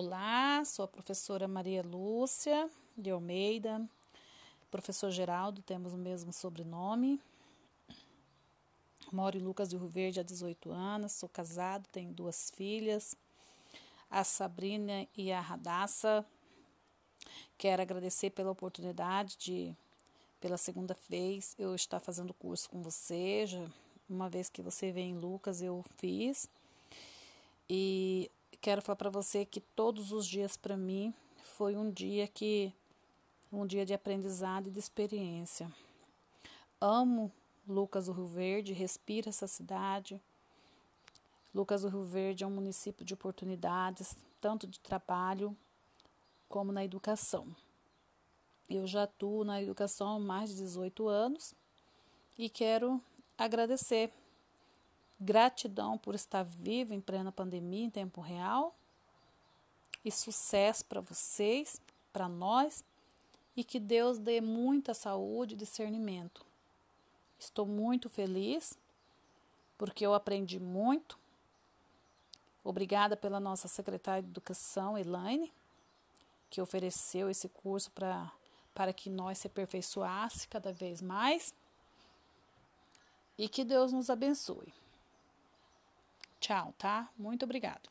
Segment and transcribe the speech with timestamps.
[0.00, 3.84] Olá, sou a professora Maria Lúcia de Almeida.
[4.70, 7.20] Professor Geraldo, temos o mesmo sobrenome.
[9.10, 13.16] Moro em Lucas de Rio Verde há 18 anos, sou casado, tenho duas filhas,
[14.08, 16.24] a Sabrina e a Radassa.
[17.58, 19.74] Quero agradecer pela oportunidade de,
[20.40, 23.46] pela segunda vez, eu estar fazendo curso com você.
[23.48, 23.66] Já,
[24.08, 26.48] uma vez que você veio em Lucas, eu fiz.
[27.68, 32.72] E quero falar para você que todos os dias para mim foi um dia que
[33.52, 35.70] um dia de aprendizado e de experiência.
[36.80, 37.32] Amo
[37.66, 40.20] Lucas do Rio Verde, respiro essa cidade.
[41.54, 45.56] Lucas do Rio Verde é um município de oportunidades, tanto de trabalho
[46.48, 47.46] como na educação.
[48.68, 51.54] Eu já atuo na educação há mais de 18 anos
[52.36, 53.00] e quero
[53.36, 54.12] agradecer
[55.20, 58.74] Gratidão por estar vivo em plena pandemia, em tempo real.
[60.04, 61.80] E sucesso para vocês,
[62.12, 62.84] para nós.
[63.56, 66.46] E que Deus dê muita saúde e discernimento.
[67.38, 68.78] Estou muito feliz
[69.76, 71.18] porque eu aprendi muito.
[72.64, 75.52] Obrigada pela nossa secretária de Educação, Elaine,
[76.50, 78.30] que ofereceu esse curso para
[78.78, 81.52] para que nós se aperfeiçoasse cada vez mais.
[83.36, 84.72] E que Deus nos abençoe.
[86.48, 87.12] Tchau, tá?
[87.18, 87.90] Muito obrigado.